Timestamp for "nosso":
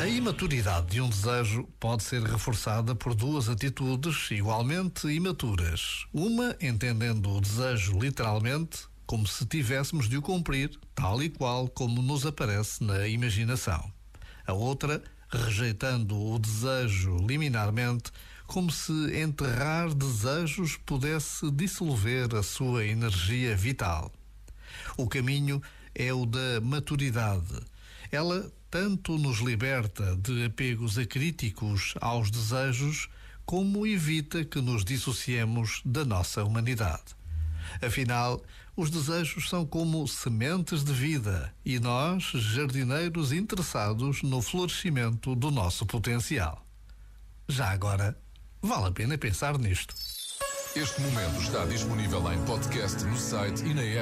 45.50-45.84